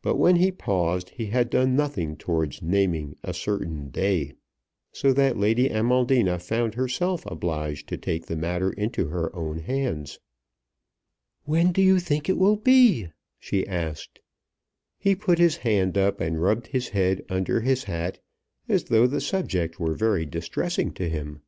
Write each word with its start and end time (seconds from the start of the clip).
But 0.00 0.14
when 0.14 0.36
he 0.36 0.52
paused 0.52 1.08
he 1.10 1.26
had 1.26 1.50
done 1.50 1.74
nothing 1.74 2.16
towards 2.16 2.62
naming 2.62 3.16
a 3.24 3.34
certain 3.34 3.90
day, 3.90 4.34
so 4.92 5.12
that 5.12 5.36
Lady 5.36 5.68
Amaldina 5.68 6.38
found 6.38 6.76
herself 6.76 7.26
obliged 7.26 7.88
to 7.88 7.96
take 7.98 8.26
the 8.26 8.36
matter 8.36 8.70
into 8.70 9.08
her 9.08 9.34
own 9.34 9.58
hands. 9.58 10.20
"When 11.46 11.64
then 11.64 11.72
do 11.72 11.82
you 11.82 11.98
think 11.98 12.28
it 12.28 12.38
will 12.38 12.58
be?" 12.58 13.08
she 13.40 13.66
asked. 13.66 14.20
He 14.96 15.16
put 15.16 15.40
his 15.40 15.56
hand 15.56 15.98
up 15.98 16.20
and 16.20 16.40
rubbed 16.40 16.68
his 16.68 16.90
head 16.90 17.24
under 17.28 17.60
his 17.60 17.82
hat 17.82 18.20
as 18.68 18.84
though 18.84 19.08
the 19.08 19.20
subject 19.20 19.80
were 19.80 19.94
very 19.94 20.24
distressing 20.26 20.92
to 20.92 21.08
him. 21.08 21.40